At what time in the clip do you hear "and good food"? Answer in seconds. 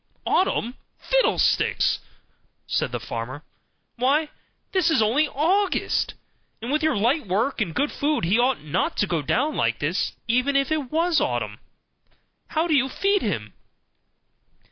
7.61-8.25